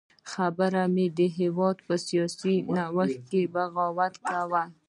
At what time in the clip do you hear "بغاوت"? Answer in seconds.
3.53-4.13